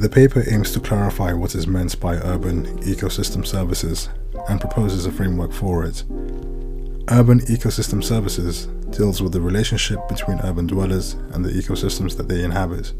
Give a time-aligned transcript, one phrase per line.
[0.00, 4.08] The paper aims to clarify what is meant by urban ecosystem services
[4.48, 6.02] and proposes a framework for it.
[7.10, 8.66] Urban ecosystem services
[8.96, 12.94] deals with the relationship between urban dwellers and the ecosystems that they inhabit.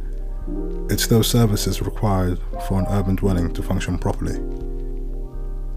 [0.91, 4.39] It's those services required for an urban dwelling to function properly.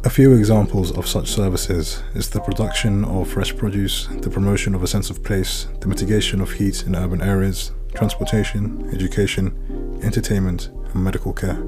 [0.03, 4.83] A few examples of such services is the production of fresh produce, the promotion of
[4.83, 11.03] a sense of place, the mitigation of heat in urban areas, transportation, education, entertainment, and
[11.03, 11.61] medical care.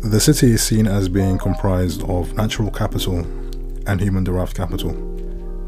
[0.00, 3.26] The city is seen as being comprised of natural capital
[3.86, 4.92] and human derived capital.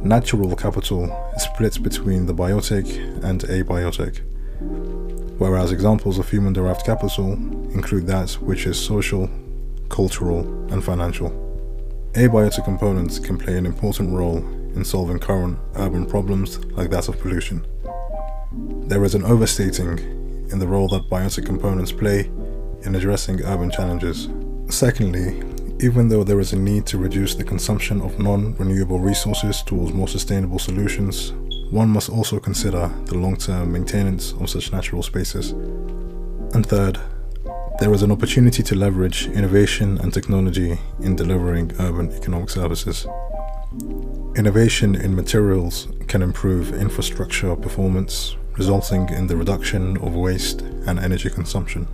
[0.02, 1.04] Natural capital
[1.36, 2.86] is split between the biotic
[3.24, 4.20] and abiotic,
[5.38, 7.32] whereas examples of human derived capital
[7.74, 9.28] include that which is social,
[9.88, 10.40] cultural,
[10.72, 11.30] and financial.
[12.12, 14.38] Abiotic components can play an important role
[14.74, 17.66] in solving current urban problems like that of pollution.
[18.88, 20.19] There is an overstating
[20.52, 22.30] in the role that biotic components play
[22.82, 24.28] in addressing urban challenges.
[24.68, 25.42] Secondly,
[25.80, 29.92] even though there is a need to reduce the consumption of non renewable resources towards
[29.92, 31.32] more sustainable solutions,
[31.70, 35.52] one must also consider the long term maintenance of such natural spaces.
[36.52, 36.98] And third,
[37.80, 43.06] there is an opportunity to leverage innovation and technology in delivering urban economic services.
[44.36, 51.30] Innovation in materials can improve infrastructure performance, resulting in the reduction of waste and energy
[51.30, 51.88] consumption.